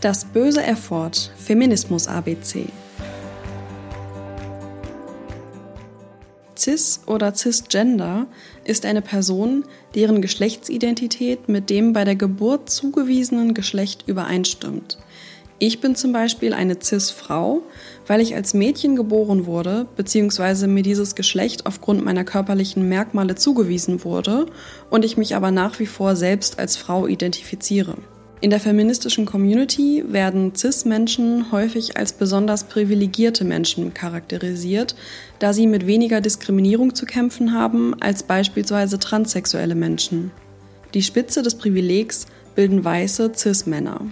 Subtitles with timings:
[0.00, 2.64] Das böse Erford Feminismus ABC.
[6.56, 8.26] Cis oder Cisgender
[8.64, 14.96] ist eine Person, deren Geschlechtsidentität mit dem bei der Geburt zugewiesenen Geschlecht übereinstimmt.
[15.58, 17.60] Ich bin zum Beispiel eine Cis-Frau,
[18.06, 24.02] weil ich als Mädchen geboren wurde, beziehungsweise mir dieses Geschlecht aufgrund meiner körperlichen Merkmale zugewiesen
[24.02, 24.46] wurde
[24.88, 27.98] und ich mich aber nach wie vor selbst als Frau identifiziere.
[28.42, 34.94] In der feministischen Community werden CIS-Menschen häufig als besonders privilegierte Menschen charakterisiert,
[35.38, 40.30] da sie mit weniger Diskriminierung zu kämpfen haben als beispielsweise transsexuelle Menschen.
[40.94, 44.06] Die Spitze des Privilegs bilden weiße CIS-Männer.